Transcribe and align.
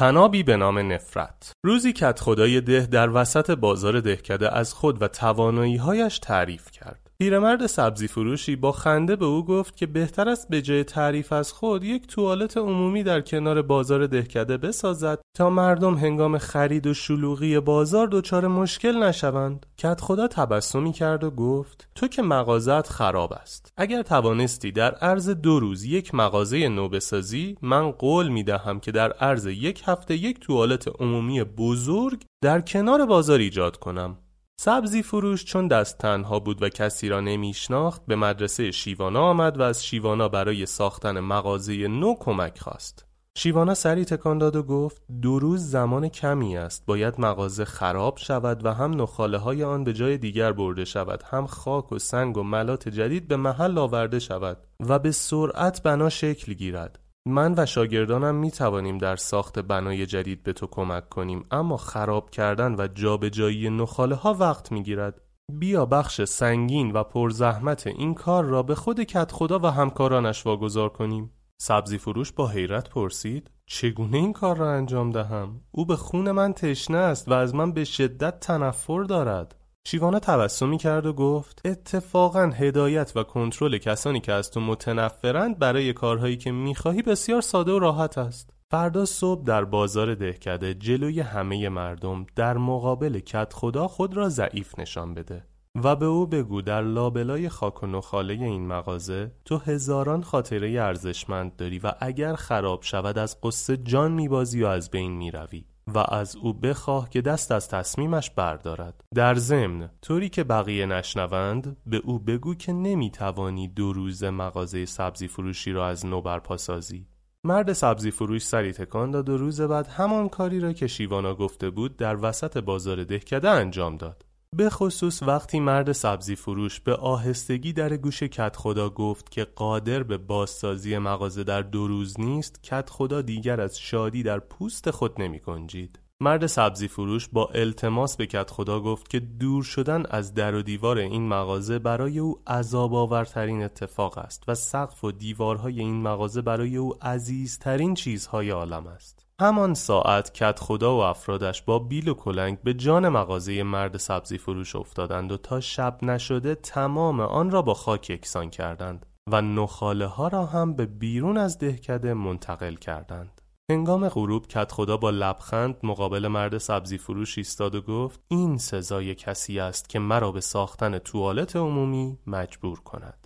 تنابی 0.00 0.42
به 0.42 0.56
نام 0.56 0.92
نفرت. 0.92 1.52
روزی 1.64 1.92
کت 1.92 2.20
خدای 2.20 2.60
ده 2.60 2.86
در 2.86 3.10
وسط 3.10 3.50
بازار 3.50 4.00
دهکده 4.00 4.56
از 4.56 4.74
خود 4.74 5.02
و 5.02 5.08
تواناییهایش 5.08 6.18
تعریف 6.18 6.70
کرد. 6.70 7.09
پیرمرد 7.20 7.66
سبزی 7.66 8.08
فروشی 8.08 8.56
با 8.56 8.72
خنده 8.72 9.16
به 9.16 9.24
او 9.24 9.44
گفت 9.44 9.76
که 9.76 9.86
بهتر 9.86 10.28
است 10.28 10.48
به 10.48 10.62
جای 10.62 10.84
تعریف 10.84 11.32
از 11.32 11.52
خود 11.52 11.84
یک 11.84 12.06
توالت 12.06 12.56
عمومی 12.56 13.02
در 13.02 13.20
کنار 13.20 13.62
بازار 13.62 14.06
دهکده 14.06 14.56
بسازد 14.56 15.20
تا 15.36 15.50
مردم 15.50 15.94
هنگام 15.94 16.38
خرید 16.38 16.86
و 16.86 16.94
شلوغی 16.94 17.60
بازار 17.60 18.08
دچار 18.12 18.46
مشکل 18.46 19.02
نشوند. 19.02 19.66
کت 19.78 20.00
خدا 20.00 20.28
تبسمی 20.28 20.92
کرد 20.92 21.24
و 21.24 21.30
گفت 21.30 21.88
تو 21.94 22.08
که 22.08 22.22
مغازت 22.22 22.88
خراب 22.88 23.32
است. 23.32 23.72
اگر 23.76 24.02
توانستی 24.02 24.72
در 24.72 24.94
عرض 24.94 25.28
دو 25.28 25.60
روز 25.60 25.84
یک 25.84 26.14
مغازه 26.14 26.68
نو 26.68 26.88
بسازی 26.88 27.56
من 27.62 27.90
قول 27.90 28.28
می 28.28 28.44
دهم 28.44 28.80
که 28.80 28.92
در 28.92 29.12
عرض 29.12 29.46
یک 29.46 29.82
هفته 29.86 30.14
یک 30.14 30.40
توالت 30.40 30.88
عمومی 31.00 31.44
بزرگ 31.44 32.24
در 32.42 32.60
کنار 32.60 33.06
بازار 33.06 33.38
ایجاد 33.38 33.76
کنم. 33.76 34.16
سبزی 34.62 35.02
فروش 35.02 35.44
چون 35.44 35.68
دست 35.68 35.98
تنها 35.98 36.38
بود 36.38 36.62
و 36.62 36.68
کسی 36.68 37.08
را 37.08 37.20
نمیشناخت 37.20 38.02
به 38.06 38.16
مدرسه 38.16 38.70
شیوانا 38.70 39.20
آمد 39.20 39.60
و 39.60 39.62
از 39.62 39.84
شیوانا 39.84 40.28
برای 40.28 40.66
ساختن 40.66 41.20
مغازه 41.20 41.88
نو 41.88 42.14
کمک 42.14 42.58
خواست. 42.58 43.06
شیوانا 43.36 43.74
سری 43.74 44.04
تکان 44.04 44.38
داد 44.38 44.56
و 44.56 44.62
گفت 44.62 45.02
دو 45.22 45.38
روز 45.38 45.70
زمان 45.70 46.08
کمی 46.08 46.56
است 46.56 46.86
باید 46.86 47.20
مغازه 47.20 47.64
خراب 47.64 48.18
شود 48.18 48.64
و 48.66 48.72
هم 48.72 49.02
نخاله 49.02 49.38
های 49.38 49.64
آن 49.64 49.84
به 49.84 49.92
جای 49.92 50.18
دیگر 50.18 50.52
برده 50.52 50.84
شود 50.84 51.22
هم 51.30 51.46
خاک 51.46 51.92
و 51.92 51.98
سنگ 51.98 52.36
و 52.36 52.42
ملات 52.42 52.88
جدید 52.88 53.28
به 53.28 53.36
محل 53.36 53.78
آورده 53.78 54.18
شود 54.18 54.58
و 54.80 54.98
به 54.98 55.10
سرعت 55.10 55.82
بنا 55.82 56.08
شکل 56.08 56.52
گیرد 56.52 56.98
من 57.26 57.54
و 57.56 57.66
شاگردانم 57.66 58.34
می 58.34 58.50
توانیم 58.50 58.98
در 58.98 59.16
ساخت 59.16 59.58
بنای 59.58 60.06
جدید 60.06 60.42
به 60.42 60.52
تو 60.52 60.66
کمک 60.66 61.08
کنیم 61.08 61.44
اما 61.50 61.76
خراب 61.76 62.30
کردن 62.30 62.74
و 62.78 62.88
جابجایی 62.94 63.70
نخاله 63.70 64.14
ها 64.14 64.34
وقت 64.34 64.72
می 64.72 64.82
گیرد. 64.82 65.20
بیا 65.52 65.86
بخش 65.86 66.24
سنگین 66.24 66.92
و 66.92 67.02
پرزحمت 67.04 67.86
این 67.86 68.14
کار 68.14 68.44
را 68.44 68.62
به 68.62 68.74
خود 68.74 69.00
کت 69.00 69.32
خدا 69.32 69.58
و 69.58 69.66
همکارانش 69.66 70.46
واگذار 70.46 70.88
کنیم. 70.88 71.30
سبزی 71.60 71.98
فروش 71.98 72.32
با 72.32 72.48
حیرت 72.48 72.90
پرسید 72.90 73.50
چگونه 73.66 74.16
این 74.16 74.32
کار 74.32 74.56
را 74.56 74.72
انجام 74.72 75.10
دهم؟ 75.10 75.60
او 75.70 75.86
به 75.86 75.96
خون 75.96 76.30
من 76.30 76.52
تشنه 76.52 76.98
است 76.98 77.28
و 77.28 77.32
از 77.32 77.54
من 77.54 77.72
به 77.72 77.84
شدت 77.84 78.40
تنفر 78.40 79.02
دارد. 79.02 79.59
شیوانا 79.86 80.18
تبسمی 80.18 80.78
کرد 80.78 81.06
و 81.06 81.12
گفت 81.12 81.60
اتفاقا 81.64 82.52
هدایت 82.54 83.12
و 83.16 83.22
کنترل 83.22 83.78
کسانی 83.78 84.20
که 84.20 84.32
از 84.32 84.50
تو 84.50 84.60
متنفرند 84.60 85.58
برای 85.58 85.92
کارهایی 85.92 86.36
که 86.36 86.52
می‌خواهی 86.52 87.02
بسیار 87.02 87.40
ساده 87.40 87.72
و 87.72 87.78
راحت 87.78 88.18
است. 88.18 88.50
فردا 88.70 89.04
صبح 89.04 89.44
در 89.44 89.64
بازار 89.64 90.14
دهکده 90.14 90.74
جلوی 90.74 91.20
همه 91.20 91.68
مردم 91.68 92.26
در 92.36 92.56
مقابل 92.56 93.18
کت 93.18 93.52
خدا 93.52 93.88
خود 93.88 94.16
را 94.16 94.28
ضعیف 94.28 94.78
نشان 94.78 95.14
بده 95.14 95.44
و 95.84 95.96
به 95.96 96.06
او 96.06 96.26
بگو 96.26 96.62
در 96.62 96.82
لابلای 96.82 97.48
خاک 97.48 97.82
و 97.82 97.86
نخاله 97.86 98.34
این 98.34 98.66
مغازه 98.66 99.32
تو 99.44 99.58
هزاران 99.58 100.22
خاطره 100.22 100.70
ارزشمند 100.70 101.56
داری 101.56 101.78
و 101.78 101.92
اگر 102.00 102.34
خراب 102.34 102.82
شود 102.82 103.18
از 103.18 103.40
قصه 103.42 103.76
جان 103.76 104.12
میبازی 104.12 104.62
و 104.62 104.66
از 104.66 104.90
بین 104.90 105.12
می‌روی. 105.12 105.64
و 105.94 105.98
از 105.98 106.36
او 106.36 106.52
بخواه 106.52 107.10
که 107.10 107.20
دست 107.20 107.52
از 107.52 107.68
تصمیمش 107.68 108.30
بردارد. 108.30 109.04
در 109.14 109.34
ضمن 109.34 109.90
طوری 110.02 110.28
که 110.28 110.44
بقیه 110.44 110.86
نشنوند 110.86 111.76
به 111.86 111.96
او 111.96 112.18
بگو 112.18 112.54
که 112.54 112.72
نمی‌توانی 112.72 113.68
دو 113.68 113.92
روز 113.92 114.24
مغازه 114.24 114.86
سبزی 114.86 115.28
فروشی 115.28 115.72
را 115.72 115.88
از 115.88 116.06
نو 116.06 116.22
برپا 116.22 116.56
سازی. 116.56 117.06
مرد 117.44 117.72
سبزی 117.72 118.10
فروش 118.10 118.46
سری 118.46 118.72
تکان 118.72 119.10
داد 119.10 119.28
و 119.28 119.36
روز 119.36 119.60
بعد 119.60 119.86
همان 119.86 120.28
کاری 120.28 120.60
را 120.60 120.72
که 120.72 120.86
شیوانا 120.86 121.34
گفته 121.34 121.70
بود 121.70 121.96
در 121.96 122.16
وسط 122.24 122.58
بازار 122.58 123.04
دهکده 123.04 123.50
انجام 123.50 123.96
داد. 123.96 124.24
به 124.56 124.70
خصوص 124.70 125.22
وقتی 125.22 125.60
مرد 125.60 125.92
سبزی 125.92 126.36
فروش 126.36 126.80
به 126.80 126.94
آهستگی 126.94 127.72
در 127.72 127.96
گوش 127.96 128.22
کت 128.22 128.56
خدا 128.56 128.90
گفت 128.90 129.30
که 129.30 129.44
قادر 129.44 130.02
به 130.02 130.18
بازسازی 130.18 130.98
مغازه 130.98 131.44
در 131.44 131.62
دو 131.62 131.86
روز 131.86 132.20
نیست 132.20 132.62
کت 132.62 132.90
خدا 132.90 133.22
دیگر 133.22 133.60
از 133.60 133.78
شادی 133.78 134.22
در 134.22 134.38
پوست 134.38 134.90
خود 134.90 135.22
نمی 135.22 135.40
کنجید. 135.40 135.98
مرد 136.20 136.46
سبزی 136.46 136.88
فروش 136.88 137.28
با 137.32 137.46
التماس 137.54 138.16
به 138.16 138.26
کت 138.26 138.50
خدا 138.50 138.80
گفت 138.80 139.10
که 139.10 139.20
دور 139.20 139.62
شدن 139.62 140.06
از 140.10 140.34
در 140.34 140.54
و 140.54 140.62
دیوار 140.62 140.98
این 140.98 141.28
مغازه 141.28 141.78
برای 141.78 142.18
او 142.18 142.40
عذاب 142.46 142.94
آورترین 142.94 143.62
اتفاق 143.62 144.18
است 144.18 144.44
و 144.48 144.54
سقف 144.54 145.04
و 145.04 145.12
دیوارهای 145.12 145.80
این 145.80 146.02
مغازه 146.02 146.42
برای 146.42 146.76
او 146.76 146.94
عزیزترین 147.02 147.94
چیزهای 147.94 148.50
عالم 148.50 148.86
است. 148.86 149.29
همان 149.40 149.74
ساعت 149.74 150.34
کت 150.34 150.58
خدا 150.58 150.96
و 150.96 151.00
افرادش 151.00 151.62
با 151.62 151.78
بیل 151.78 152.08
و 152.08 152.14
کلنگ 152.14 152.62
به 152.62 152.74
جان 152.74 153.08
مغازه 153.08 153.62
مرد 153.62 153.96
سبزی 153.96 154.38
فروش 154.38 154.76
افتادند 154.76 155.32
و 155.32 155.36
تا 155.36 155.60
شب 155.60 155.98
نشده 156.02 156.54
تمام 156.54 157.20
آن 157.20 157.50
را 157.50 157.62
با 157.62 157.74
خاک 157.74 158.10
یکسان 158.10 158.50
کردند 158.50 159.06
و 159.30 159.42
نخاله 159.42 160.06
ها 160.06 160.28
را 160.28 160.46
هم 160.46 160.74
به 160.74 160.86
بیرون 160.86 161.36
از 161.36 161.58
دهکده 161.58 162.14
منتقل 162.14 162.74
کردند. 162.74 163.40
هنگام 163.70 164.08
غروب 164.08 164.46
کت 164.46 164.72
خدا 164.72 164.96
با 164.96 165.10
لبخند 165.10 165.76
مقابل 165.82 166.28
مرد 166.28 166.58
سبزی 166.58 166.98
فروش 166.98 167.38
ایستاد 167.38 167.74
و 167.74 167.80
گفت 167.80 168.20
این 168.28 168.58
سزای 168.58 169.14
کسی 169.14 169.60
است 169.60 169.88
که 169.88 169.98
مرا 169.98 170.32
به 170.32 170.40
ساختن 170.40 170.98
توالت 170.98 171.56
عمومی 171.56 172.18
مجبور 172.26 172.80
کند. 172.80 173.19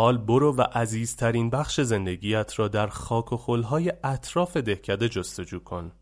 حال 0.00 0.18
برو 0.18 0.54
و 0.56 0.62
عزیزترین 0.62 1.50
بخش 1.50 1.80
زندگیت 1.80 2.58
را 2.58 2.68
در 2.68 2.86
خاک 2.86 3.32
و 3.32 3.36
خلهای 3.36 3.92
اطراف 4.04 4.56
دهکده 4.56 5.08
جستجو 5.08 5.58
کن. 5.58 5.92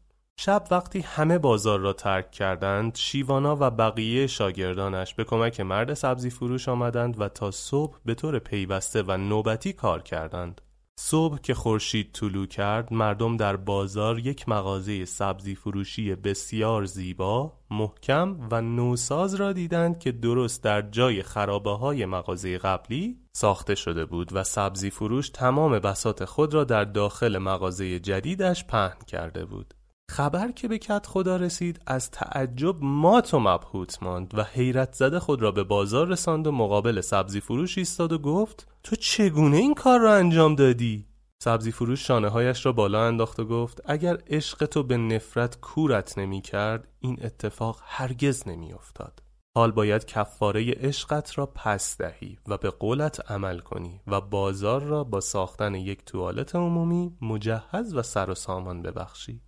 شب 0.41 0.65
وقتی 0.71 1.01
همه 1.01 1.39
بازار 1.39 1.81
را 1.81 1.93
ترک 1.93 2.31
کردند 2.31 2.97
شیوانا 2.97 3.57
و 3.61 3.71
بقیه 3.71 4.27
شاگردانش 4.27 5.15
به 5.15 5.25
کمک 5.25 5.61
مرد 5.61 5.95
سبزی 5.95 6.31
فروش 6.31 6.69
آمدند 6.69 7.21
و 7.21 7.29
تا 7.29 7.51
صبح 7.51 7.99
به 8.05 8.15
طور 8.15 8.39
پیوسته 8.39 9.03
و 9.03 9.17
نوبتی 9.17 9.73
کار 9.73 10.03
کردند. 10.03 10.61
صبح 11.01 11.39
که 11.41 11.55
خورشید 11.55 12.13
طلوع 12.13 12.47
کرد 12.47 12.93
مردم 12.93 13.37
در 13.37 13.57
بازار 13.57 14.19
یک 14.19 14.49
مغازه 14.49 15.05
سبزی 15.05 15.55
فروشی 15.55 16.15
بسیار 16.15 16.85
زیبا، 16.85 17.53
محکم 17.71 18.49
و 18.51 18.63
نوساز 18.63 19.35
را 19.35 19.53
دیدند 19.53 19.99
که 19.99 20.13
درست 20.13 20.63
در 20.63 20.83
جای 20.83 21.23
خرابه 21.23 21.71
های 21.71 22.07
مغازه 22.07 22.59
قبلی 22.59 23.17
ساخته 23.33 23.75
شده 23.75 24.05
بود 24.05 24.29
و 24.33 24.45
سبزی 24.45 24.91
فروش 24.91 25.31
تمام 25.31 25.79
بسات 25.79 26.25
خود 26.25 26.55
را 26.55 26.65
در 26.65 26.85
داخل 26.85 27.39
مغازه 27.39 28.01
جدیدش 28.01 28.65
پهن 28.65 28.99
کرده 29.07 29.45
بود. 29.45 29.75
خبر 30.11 30.51
که 30.51 30.69
به 30.69 30.79
کت 30.79 31.07
خدا 31.07 31.37
رسید 31.37 31.81
از 31.87 32.11
تعجب 32.11 32.77
مات 32.81 33.35
و 33.35 33.39
مبهوت 33.39 34.03
ماند 34.03 34.35
و 34.35 34.45
حیرت 34.45 34.93
زده 34.93 35.21
خود 35.21 35.43
را 35.43 35.51
به 35.51 35.65
بازار 35.65 36.07
رساند 36.07 36.47
و 36.47 36.53
مقابل 36.53 37.01
سبزی 37.01 37.41
فروش 37.41 37.79
ایستاد 37.79 38.13
و 38.13 38.19
گفت 38.19 38.67
تو 38.83 38.97
چگونه 38.97 39.57
این 39.57 39.75
کار 39.75 40.01
را 40.01 40.15
انجام 40.15 40.55
دادی؟ 40.55 41.07
سبزی 41.43 41.73
فروش 41.73 42.07
شانه 42.07 42.29
هایش 42.29 42.67
را 42.67 42.73
بالا 42.73 43.07
انداخت 43.07 43.41
و 43.41 43.45
گفت 43.45 43.81
اگر 43.85 44.19
عشق 44.27 44.67
تو 44.67 44.83
به 44.83 44.97
نفرت 44.97 45.61
کورت 45.61 46.19
نمی 46.19 46.41
کرد 46.41 46.89
این 47.01 47.19
اتفاق 47.23 47.81
هرگز 47.85 48.49
نمی 48.49 48.73
افتاد. 48.73 49.23
حال 49.57 49.71
باید 49.71 50.05
کفاره 50.05 50.73
عشقت 50.73 51.39
را 51.39 51.47
پس 51.47 51.97
دهی 51.97 52.39
و 52.49 52.57
به 52.57 52.71
قولت 52.71 53.31
عمل 53.31 53.59
کنی 53.59 54.01
و 54.07 54.21
بازار 54.21 54.83
را 54.83 55.05
با 55.05 55.21
ساختن 55.21 55.75
یک 55.75 56.05
توالت 56.05 56.55
عمومی 56.55 57.17
مجهز 57.23 57.95
و 57.95 58.03
سر 58.03 58.31
و 58.31 58.35
سامان 58.35 58.83
ببخشی. 58.83 59.48